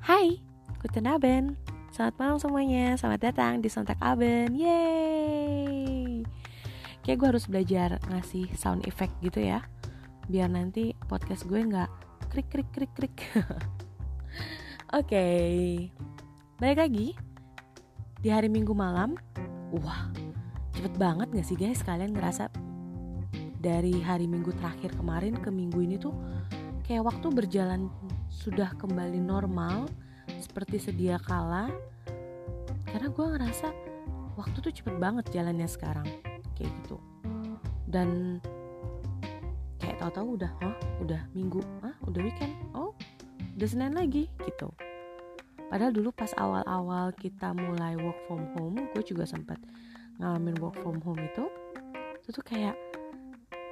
[0.00, 0.40] Hai,
[0.80, 1.60] Guten Abend.
[1.92, 4.56] Selamat malam semuanya, selamat datang di Sontak Abend.
[4.56, 6.24] Yeay.
[7.04, 9.60] Kayak gue harus belajar ngasih sound effect gitu ya.
[10.24, 11.92] Biar nanti podcast gue gak
[12.32, 13.12] krik krik krik krik.
[14.96, 15.52] Oke, okay.
[16.56, 17.12] balik lagi
[18.24, 19.20] Di hari minggu malam.
[19.84, 20.08] Wah,
[20.80, 21.84] cepet banget gak sih guys?
[21.84, 22.48] Kalian ngerasa
[23.60, 26.16] Dari hari minggu terakhir kemarin ke minggu ini tuh
[26.90, 27.86] Kayak waktu berjalan
[28.26, 29.86] sudah kembali normal
[30.42, 31.70] seperti sedia kala
[32.90, 33.70] karena gue ngerasa
[34.34, 36.02] waktu tuh cepet banget jalannya sekarang
[36.58, 36.98] kayak gitu.
[37.86, 38.42] Dan
[39.78, 40.74] kayak tahu-tahu udah oh
[41.06, 41.62] udah minggu?
[41.86, 42.58] Ah udah weekend?
[42.74, 42.90] Oh
[43.54, 44.74] udah senin lagi gitu.
[45.70, 49.62] Padahal dulu pas awal-awal kita mulai work from home gue juga sempat
[50.18, 51.46] ngalamin work from home itu
[52.18, 52.74] itu tuh kayak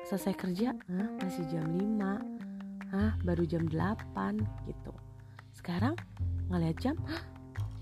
[0.06, 2.37] selesai kerja ah, masih jam 5
[2.94, 4.92] ah baru jam 8 gitu.
[5.52, 5.94] Sekarang
[6.48, 6.96] ngeliat jam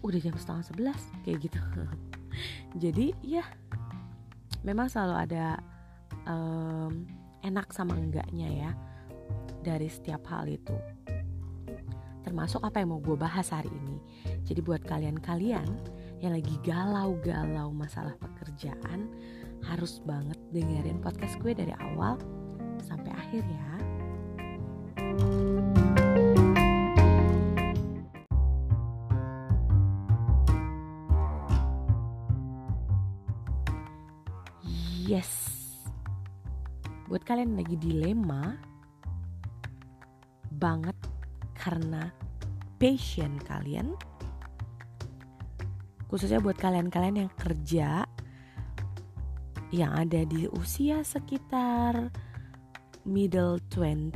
[0.06, 1.60] udah jam setengah sebelas kayak gitu.
[2.82, 3.46] Jadi ya
[4.66, 5.46] memang selalu ada
[6.26, 7.06] um,
[7.46, 8.70] enak sama enggaknya ya
[9.62, 10.74] dari setiap hal itu.
[12.26, 14.02] Termasuk apa yang mau gue bahas hari ini.
[14.42, 15.66] Jadi buat kalian-kalian
[16.18, 19.06] yang lagi galau-galau masalah pekerjaan
[19.62, 22.18] harus banget dengerin podcast gue dari awal
[22.82, 23.75] sampai akhir ya
[35.06, 35.30] Yes.
[37.06, 38.58] Buat kalian lagi dilema
[40.58, 40.98] banget
[41.54, 42.10] karena
[42.74, 43.94] passion kalian
[46.10, 48.02] khususnya buat kalian-kalian yang kerja
[49.70, 52.10] yang ada di usia sekitar
[53.06, 54.10] middle 20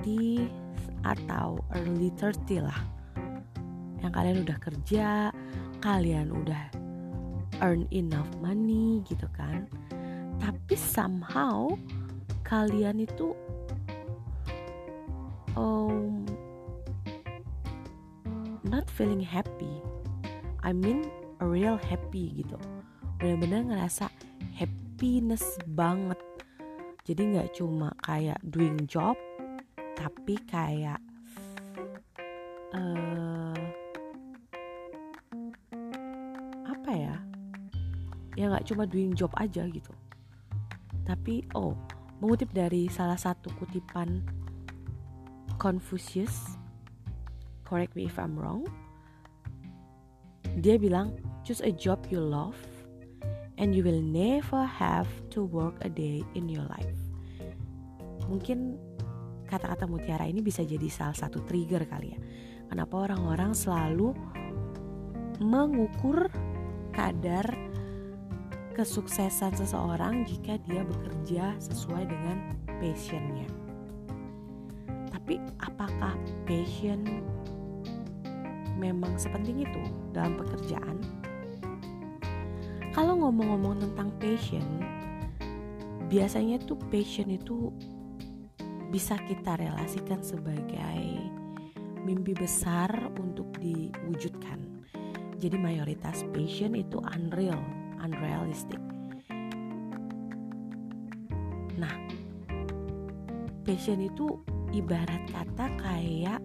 [1.06, 2.80] atau early 30 lah
[4.02, 5.30] yang kalian udah kerja
[5.78, 6.67] kalian udah
[7.62, 9.70] earn enough money gitu kan
[10.40, 11.68] tapi somehow
[12.42, 13.36] kalian itu
[15.55, 16.24] um,
[18.64, 19.78] not feeling happy.
[20.64, 21.06] I mean
[21.39, 22.56] a real happy gitu.
[23.20, 24.08] Benar-benar ngerasa
[24.56, 26.18] happiness banget.
[27.05, 29.14] Jadi nggak cuma kayak doing job
[29.95, 31.01] tapi kayak
[32.72, 33.61] uh,
[36.64, 37.17] apa ya?
[38.39, 39.92] Ya nggak cuma doing job aja gitu
[41.10, 41.74] tapi oh
[42.22, 44.22] mengutip dari salah satu kutipan
[45.58, 46.54] Confucius
[47.66, 48.70] correct me if I'm wrong
[50.62, 52.58] dia bilang choose a job you love
[53.60, 55.06] and you will never have
[55.36, 56.96] to work a day in your life.
[58.24, 58.80] Mungkin
[59.44, 62.18] kata-kata mutiara ini bisa jadi salah satu trigger kali ya.
[62.72, 64.16] Kenapa orang-orang selalu
[65.44, 66.32] mengukur
[66.96, 67.44] kadar
[68.80, 73.45] kesuksesan seseorang jika dia bekerja sesuai dengan passionnya.
[75.13, 76.17] Tapi apakah
[76.48, 77.05] passion
[78.80, 79.85] memang sepenting itu
[80.17, 80.96] dalam pekerjaan?
[82.96, 84.64] Kalau ngomong-ngomong tentang passion,
[86.08, 87.69] biasanya tuh passion itu
[88.89, 91.05] bisa kita relasikan sebagai
[92.01, 94.57] mimpi besar untuk diwujudkan.
[95.36, 98.80] Jadi mayoritas passion itu unreal unrealistic.
[101.77, 101.94] Nah,
[103.64, 104.40] passion itu
[104.72, 106.40] ibarat kata kayak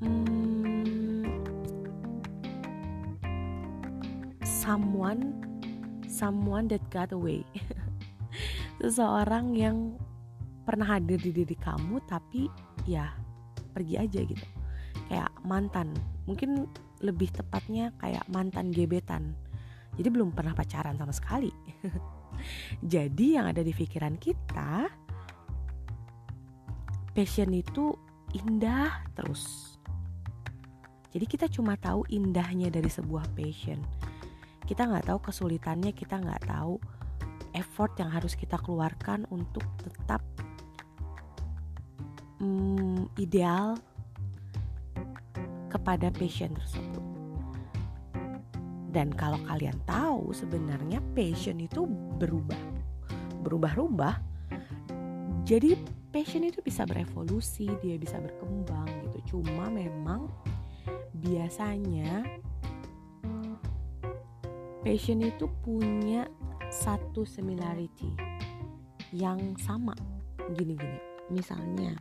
[0.00, 1.24] hmm,
[4.44, 5.36] someone
[6.10, 7.44] someone that got away.
[8.80, 9.96] Seseorang yang
[10.64, 12.48] pernah hadir di diri kamu tapi
[12.84, 13.12] ya
[13.72, 14.46] pergi aja gitu.
[15.08, 15.96] Kayak mantan.
[16.28, 16.68] Mungkin
[17.00, 19.32] lebih tepatnya kayak mantan gebetan
[19.98, 21.50] jadi belum pernah pacaran sama sekali.
[22.80, 24.88] Jadi yang ada di pikiran kita
[27.12, 27.92] passion itu
[28.32, 29.76] indah terus.
[31.10, 33.82] Jadi kita cuma tahu indahnya dari sebuah passion.
[34.62, 36.78] Kita nggak tahu kesulitannya, kita nggak tahu
[37.58, 40.22] effort yang harus kita keluarkan untuk tetap
[42.38, 43.74] hmm, ideal
[45.66, 47.09] kepada passion tersebut.
[48.90, 51.86] Dan kalau kalian tahu sebenarnya passion itu
[52.18, 52.58] berubah.
[53.46, 54.14] Berubah-ubah.
[55.46, 55.78] Jadi
[56.10, 59.38] passion itu bisa berevolusi, dia bisa berkembang gitu.
[59.38, 60.26] Cuma memang
[61.14, 62.26] biasanya
[64.82, 66.26] passion itu punya
[66.70, 68.10] satu similarity
[69.14, 69.94] yang sama
[70.54, 70.98] gini-gini.
[71.30, 71.94] Misalnya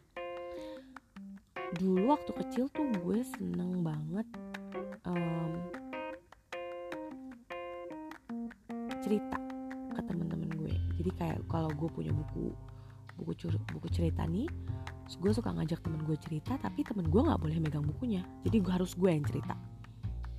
[1.78, 4.26] dulu waktu kecil tuh gue seneng banget
[9.00, 9.38] cerita
[9.96, 10.74] ke teman-teman gue.
[11.00, 12.54] Jadi kayak kalau gue punya buku
[13.20, 14.48] buku buku cerita nih
[15.10, 18.22] gue suka ngajak temen gue cerita tapi temen gue nggak boleh megang bukunya.
[18.46, 19.58] Jadi gue harus gue yang cerita.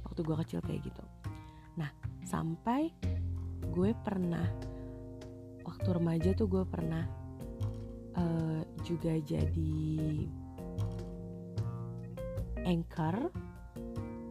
[0.06, 1.04] Waktu gue kecil kayak gitu.
[1.76, 1.90] Nah
[2.22, 2.94] sampai
[3.70, 4.46] gue pernah
[5.66, 7.04] waktu remaja tuh gue pernah
[8.16, 9.86] uh, juga jadi
[12.64, 13.30] anchor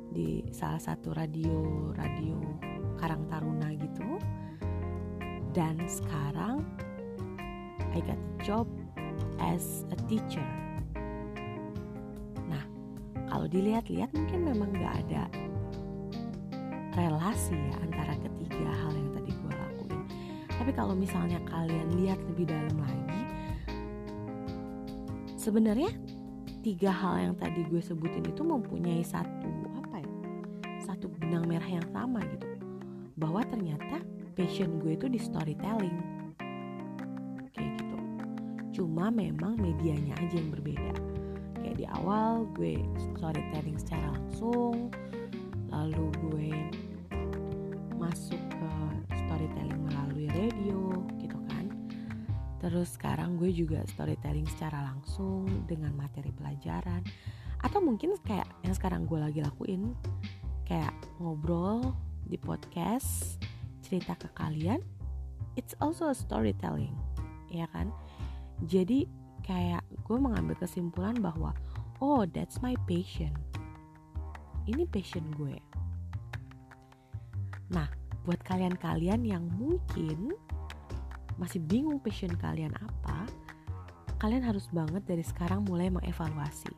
[0.10, 2.69] di salah satu radio radio
[3.00, 4.20] Karang Taruna gitu
[5.56, 6.62] dan sekarang
[7.96, 8.68] I got a job
[9.42, 10.46] as a teacher.
[12.46, 12.62] Nah,
[13.26, 15.24] kalau dilihat-lihat mungkin memang gak ada
[16.94, 20.02] relasi ya antara ketiga hal yang tadi gue lakuin.
[20.60, 23.22] Tapi kalau misalnya kalian lihat lebih dalam lagi,
[25.40, 25.90] sebenarnya
[26.60, 29.50] tiga hal yang tadi gue sebutin itu mempunyai satu
[29.80, 30.12] apa ya,
[30.84, 32.49] satu benang merah yang sama gitu.
[33.20, 34.00] Bahwa ternyata
[34.40, 36.20] passion gue itu di storytelling.
[38.80, 40.96] Cuma memang medianya aja yang berbeda.
[41.60, 42.80] Kayak di awal gue
[43.12, 44.88] storytelling secara langsung
[45.68, 46.52] lalu gue
[48.00, 48.72] masuk ke
[49.20, 51.68] storytelling melalui radio gitu kan.
[52.64, 57.04] Terus sekarang gue juga storytelling secara langsung dengan materi pelajaran.
[57.60, 59.92] Atau mungkin kayak yang sekarang gue lagi lakuin
[60.64, 61.92] kayak ngobrol
[62.30, 63.42] di podcast
[63.82, 64.80] cerita ke kalian
[65.58, 66.94] it's also a storytelling
[67.50, 67.90] ya kan?
[68.70, 69.10] Jadi
[69.42, 71.58] kayak gue mengambil kesimpulan bahwa
[72.00, 73.34] oh that's my passion.
[74.70, 75.58] Ini passion gue.
[77.74, 77.90] Nah
[78.24, 80.38] buat kalian-kalian yang mungkin
[81.42, 83.26] masih bingung passion kalian apa
[84.20, 86.70] kalian harus banget dari sekarang mulai mengevaluasi.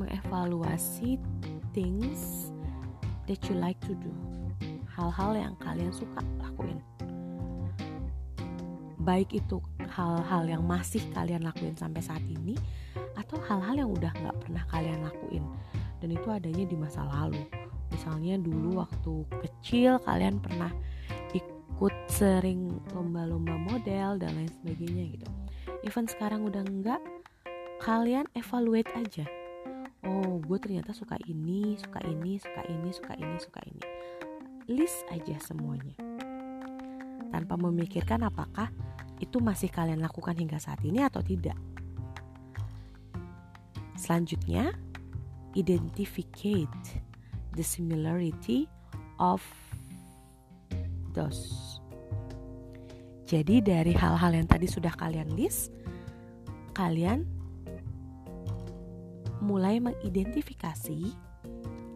[0.00, 1.20] Mengevaluasi
[1.72, 2.50] things
[3.26, 4.12] that you like to do.
[4.90, 6.82] Hal-hal yang kalian suka lakuin.
[9.00, 12.58] Baik itu hal-hal yang masih kalian lakuin sampai saat ini
[13.16, 15.44] atau hal-hal yang udah nggak pernah kalian lakuin.
[16.02, 17.40] Dan itu adanya di masa lalu.
[17.90, 19.14] Misalnya dulu waktu
[19.46, 20.70] kecil kalian pernah
[21.32, 25.28] ikut sering lomba-lomba model dan lain sebagainya gitu.
[25.80, 27.00] Even sekarang udah enggak
[27.80, 29.24] kalian evaluate aja
[30.10, 33.84] oh gue ternyata suka ini suka ini suka ini suka ini suka ini
[34.66, 35.94] list aja semuanya
[37.30, 38.74] tanpa memikirkan apakah
[39.20, 41.54] itu masih kalian lakukan hingga saat ini atau tidak.
[44.00, 44.72] Selanjutnya,
[45.52, 47.04] identificate
[47.52, 48.64] the similarity
[49.20, 49.44] of
[51.12, 51.78] those.
[53.28, 55.70] Jadi dari hal-hal yang tadi sudah kalian list,
[56.74, 57.28] kalian
[59.40, 61.00] mulai mengidentifikasi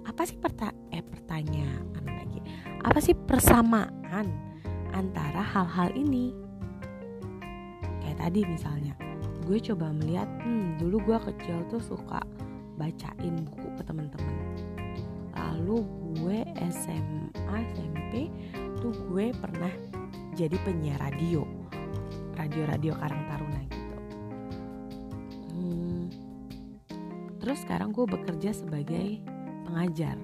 [0.04, 2.40] apa sih perta eh pertanyaan lagi.
[2.84, 4.28] Apa sih persamaan
[4.92, 6.44] antara hal-hal ini?
[8.14, 8.94] kayak tadi misalnya
[9.42, 12.22] gue coba melihat hmm dulu gue kecil tuh suka
[12.78, 14.36] bacain buku ke teman-teman
[15.34, 15.82] lalu
[16.20, 16.38] gue
[16.70, 18.30] SMA SMP
[18.78, 19.72] tuh gue pernah
[20.38, 21.42] jadi penyiar radio
[22.38, 23.43] radio-radio Karang Taruna
[27.44, 29.20] terus sekarang gue bekerja sebagai
[29.68, 30.16] pengajar.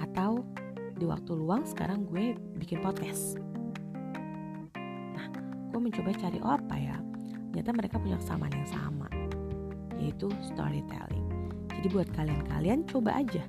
[0.00, 0.48] Atau
[0.96, 3.36] di waktu luang sekarang gue bikin podcast.
[5.68, 6.96] Gue mencoba cari oh apa ya?
[7.52, 9.08] Ternyata mereka punya kesamaan yang sama
[10.00, 11.28] yaitu storytelling.
[11.68, 13.44] Jadi buat kalian-kalian coba aja.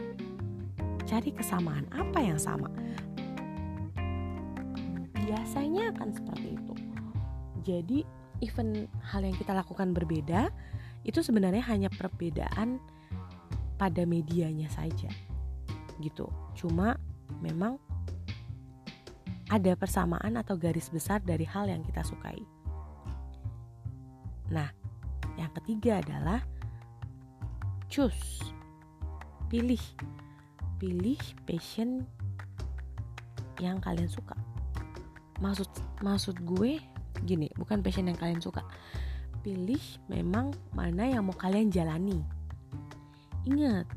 [1.07, 2.67] Cari kesamaan apa yang sama?
[5.15, 6.73] Biasanya akan seperti itu.
[7.63, 7.99] Jadi
[8.43, 10.51] even hal yang kita lakukan berbeda
[11.07, 12.83] itu sebenarnya hanya perbedaan
[13.79, 15.09] pada medianya saja
[16.03, 16.99] gitu cuma
[17.41, 17.81] memang
[19.47, 22.39] ada persamaan atau garis besar dari hal yang kita sukai.
[24.51, 24.67] Nah,
[25.39, 26.43] yang ketiga adalah
[27.87, 28.43] choose.
[29.47, 29.79] Pilih.
[30.77, 32.03] Pilih passion
[33.63, 34.35] yang kalian suka.
[35.39, 35.69] Maksud
[36.03, 36.83] maksud gue
[37.23, 38.61] gini, bukan passion yang kalian suka.
[39.41, 42.19] Pilih memang mana yang mau kalian jalani.
[43.47, 43.87] Ingat,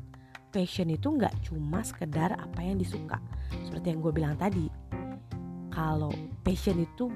[0.53, 3.19] passion itu nggak cuma sekedar apa yang disuka.
[3.67, 4.71] Seperti yang gue bilang tadi,
[5.71, 6.11] kalau
[6.43, 7.07] passion itu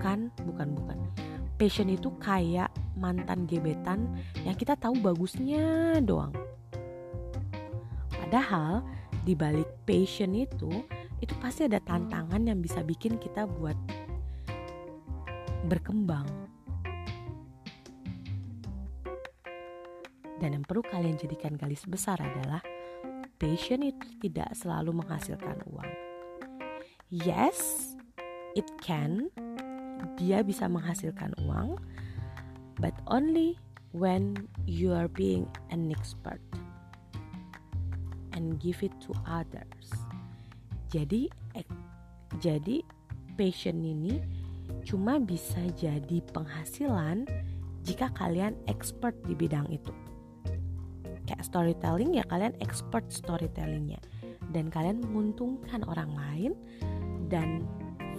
[0.00, 0.98] bukan bukan bukan
[1.60, 4.08] passion itu kayak mantan gebetan
[4.48, 6.32] yang kita tahu bagusnya doang
[8.08, 8.80] padahal
[9.28, 10.72] di balik passion itu
[11.20, 13.76] itu pasti ada tantangan yang bisa bikin kita buat
[15.68, 16.24] berkembang
[20.40, 22.64] Dan yang perlu kalian jadikan garis besar adalah
[23.36, 25.92] passion itu tidak selalu menghasilkan uang.
[27.12, 27.92] Yes,
[28.56, 29.28] it can.
[30.16, 31.76] Dia bisa menghasilkan uang,
[32.80, 33.60] but only
[33.92, 36.40] when you are being an expert
[38.32, 39.92] and give it to others.
[40.88, 41.28] Jadi
[42.40, 42.80] jadi
[43.36, 44.22] passion ini
[44.88, 47.28] cuma bisa jadi penghasilan
[47.84, 49.92] jika kalian expert di bidang itu.
[51.50, 53.98] Storytelling ya kalian expert storytellingnya
[54.54, 56.52] dan kalian menguntungkan orang lain
[57.26, 57.66] dan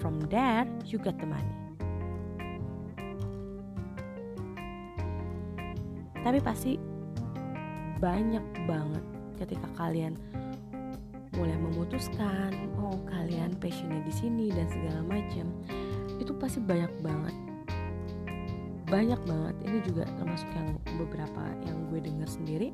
[0.03, 1.55] from there you get the money.
[6.21, 6.75] Tapi pasti
[8.03, 9.05] banyak banget
[9.39, 10.19] ketika kalian
[11.33, 15.47] mulai memutuskan, oh kalian passionnya di sini dan segala macam,
[16.19, 17.35] itu pasti banyak banget,
[18.91, 19.55] banyak banget.
[19.65, 22.69] Ini juga termasuk yang beberapa yang gue dengar sendiri.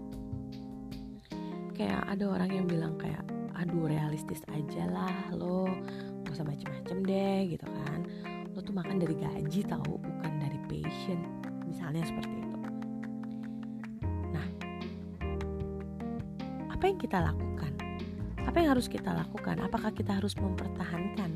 [1.77, 3.21] Kayak ada orang yang bilang kayak,
[3.53, 5.69] aduh realistis aja lah lo,
[6.25, 8.01] gak usah macem-macem deh gitu kan.
[8.57, 11.21] Lo tuh makan dari gaji tau, bukan dari passion.
[11.69, 12.47] Misalnya seperti itu.
[16.77, 17.73] apa yang kita lakukan?
[18.45, 19.57] Apa yang harus kita lakukan?
[19.65, 21.33] Apakah kita harus mempertahankan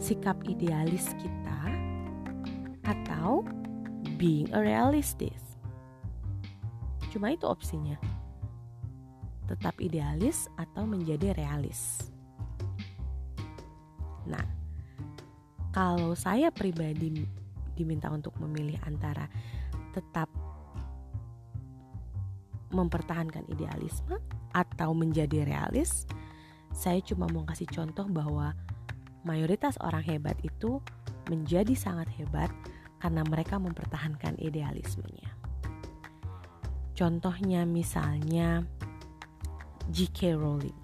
[0.00, 1.60] sikap idealis kita
[2.88, 3.44] atau
[4.16, 5.60] being a realistis?
[7.12, 8.17] Cuma itu opsinya.
[9.48, 12.12] Tetap idealis atau menjadi realis.
[14.28, 14.44] Nah,
[15.72, 17.24] kalau saya pribadi
[17.72, 19.24] diminta untuk memilih antara
[19.96, 20.28] tetap
[22.68, 24.20] mempertahankan idealisme
[24.52, 26.04] atau menjadi realis,
[26.76, 28.52] saya cuma mau kasih contoh bahwa
[29.24, 30.80] mayoritas orang hebat itu
[31.32, 32.52] menjadi sangat hebat
[33.00, 35.32] karena mereka mempertahankan idealismenya.
[36.98, 38.66] Contohnya misalnya
[39.88, 40.36] J.K.
[40.36, 40.76] Rowling.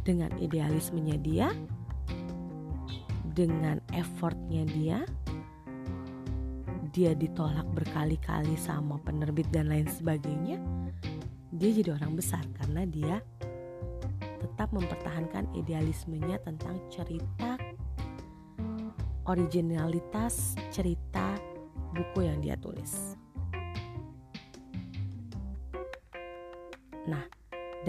[0.00, 1.48] Dengan idealismenya dia,
[3.36, 4.98] dengan effortnya dia,
[6.90, 10.58] dia ditolak berkali-kali sama penerbit dan lain sebagainya,
[11.54, 13.16] dia jadi orang besar karena dia
[14.40, 17.60] tetap mempertahankan idealismenya tentang cerita
[19.28, 21.36] originalitas cerita
[21.94, 23.09] buku yang dia tulis.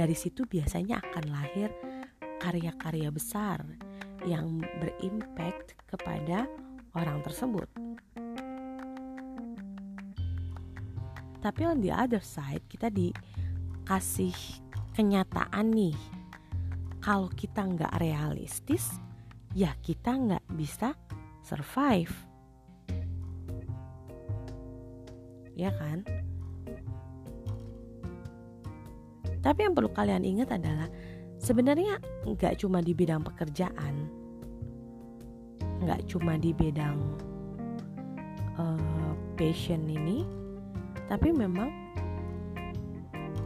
[0.01, 1.70] Dari situ biasanya akan lahir
[2.41, 3.62] karya-karya besar
[4.25, 6.50] yang berimpact kepada
[6.98, 7.70] orang tersebut.
[11.41, 13.13] Tapi on the other side, kita di
[13.86, 14.34] kasih
[14.98, 15.98] kenyataan nih
[17.01, 18.93] kalau kita nggak realistis
[19.58, 20.93] ya kita nggak bisa
[21.41, 22.13] survive
[25.58, 26.05] ya kan
[29.41, 30.88] tapi yang perlu kalian ingat adalah
[31.41, 34.10] sebenarnya nggak cuma di bidang pekerjaan
[35.81, 36.98] nggak cuma di bidang
[38.62, 40.24] uh, passion ini
[41.10, 41.74] tapi memang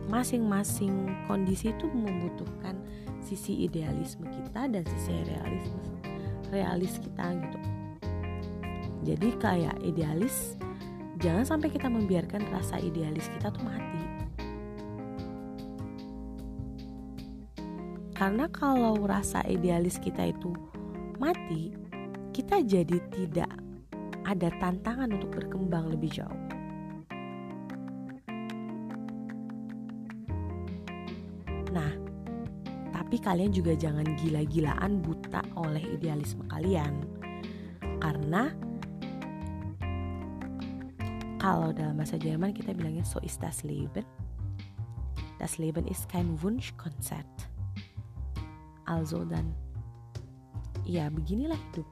[0.06, 2.78] masing-masing kondisi itu membutuhkan
[3.26, 5.82] sisi idealisme kita dan sisi realisme
[6.54, 7.60] realis kita gitu.
[9.06, 10.58] Jadi kayak idealis
[11.18, 14.05] jangan sampai kita membiarkan rasa idealis kita tuh mati
[18.16, 20.56] karena kalau rasa idealis kita itu
[21.20, 21.76] mati
[22.32, 23.52] kita jadi tidak
[24.24, 26.46] ada tantangan untuk berkembang lebih jauh
[31.76, 31.92] Nah,
[32.96, 37.04] tapi kalian juga jangan gila-gilaan buta oleh idealisme kalian.
[38.00, 38.48] Karena
[41.36, 44.08] kalau dalam bahasa Jerman kita bilangnya so ist das Leben.
[45.36, 47.55] Das Leben ist kein Wunschkonzert.
[48.86, 49.52] Also dan
[50.86, 51.88] ya beginilah hidup.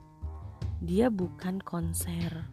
[0.83, 2.45] Dia bukan konser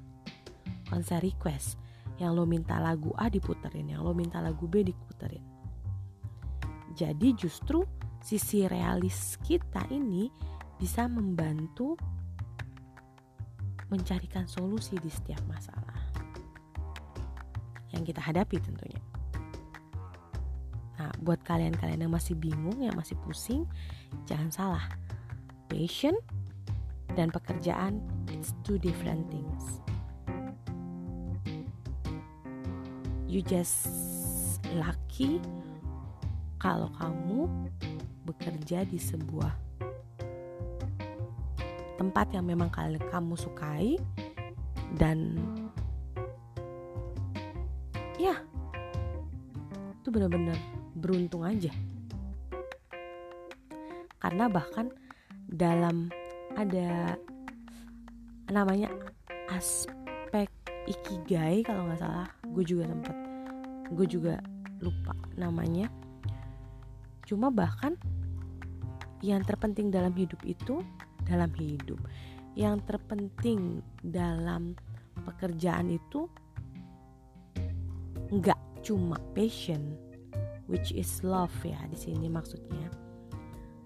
[0.91, 1.79] konser request
[2.19, 5.51] yang lo minta lagu A diputerin, yang lo minta lagu B diputerin
[7.01, 7.87] jadi justru
[8.21, 10.29] sisi realis kita ini
[10.77, 11.97] bisa membantu
[13.89, 15.99] mencarikan solusi di setiap masalah
[17.91, 19.03] yang kita hadapi tentunya.
[21.01, 23.65] Nah, buat kalian-kalian yang masih bingung, yang masih pusing,
[24.29, 24.85] jangan salah.
[25.65, 26.13] Passion
[27.17, 29.81] dan pekerjaan it's two different things.
[33.25, 33.89] You just
[34.77, 35.41] lucky
[36.61, 37.49] kalau kamu
[38.29, 39.57] bekerja di sebuah
[41.97, 43.97] tempat yang memang kalian kamu sukai
[45.01, 45.41] dan
[48.21, 48.37] ya
[50.05, 50.61] tuh bener-bener
[51.01, 51.73] beruntung aja.
[54.21, 54.93] Karena bahkan
[55.49, 56.13] dalam
[56.55, 57.17] ada
[58.53, 58.93] namanya
[59.49, 60.53] aspek
[60.85, 62.29] ikigai kalau nggak salah.
[62.53, 63.17] Gue juga sempet
[63.91, 64.39] gue juga
[64.85, 65.89] lupa namanya.
[67.25, 67.97] Cuma bahkan
[69.25, 70.85] yang terpenting dalam hidup itu
[71.25, 71.99] dalam hidup.
[72.55, 74.77] Yang terpenting dalam
[75.25, 76.29] pekerjaan itu
[78.31, 80.10] nggak cuma passion
[80.71, 82.87] which is love ya di sini maksudnya.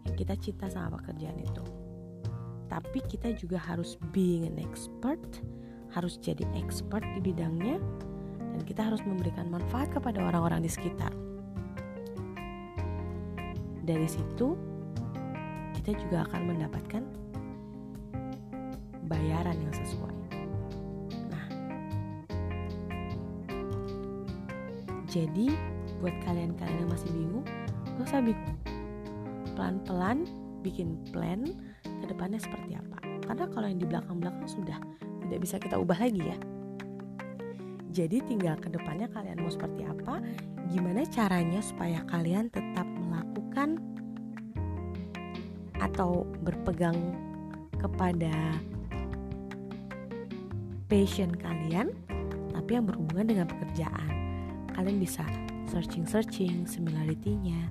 [0.05, 1.64] Yang kita cinta sama pekerjaan itu.
[2.69, 5.21] Tapi kita juga harus being an expert
[5.95, 7.79] harus jadi expert di bidangnya
[8.35, 11.14] dan kita harus memberikan manfaat kepada orang-orang di sekitar.
[13.87, 14.59] Dari situ
[15.79, 17.03] kita juga akan mendapatkan
[19.07, 20.19] bayaran yang sesuai.
[21.31, 21.47] Nah
[25.07, 25.74] jadi
[26.04, 27.49] buat kalian-kalian yang masih bingung
[27.96, 28.58] gak usah bingung.
[29.56, 30.28] Pelan-pelan
[30.61, 31.49] bikin plan
[31.80, 33.00] ke depannya seperti apa.
[33.25, 34.76] Karena kalau yang di belakang-belakang sudah
[35.25, 36.37] tidak bisa kita ubah lagi ya.
[37.94, 40.20] Jadi tinggal ke depannya kalian mau seperti apa
[40.68, 43.80] gimana caranya supaya kalian tetap melakukan
[45.80, 46.96] atau berpegang
[47.80, 48.34] kepada
[50.90, 51.94] passion kalian
[52.50, 54.24] tapi yang berhubungan dengan pekerjaan
[54.75, 55.25] kalian bisa
[55.71, 57.71] searching-searching similarity-nya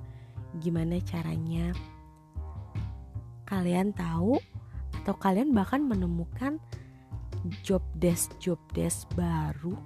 [0.58, 1.70] gimana caranya
[3.44, 4.40] kalian tahu
[5.04, 6.56] atau kalian bahkan menemukan
[7.60, 9.76] job desk job desk baru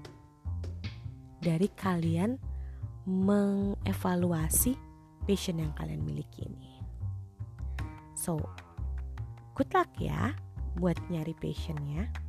[1.43, 2.39] dari kalian
[3.09, 4.79] mengevaluasi
[5.25, 6.79] passion yang kalian miliki ini.
[8.19, 8.39] So,
[9.57, 10.35] good luck ya
[10.77, 12.28] buat nyari passionnya.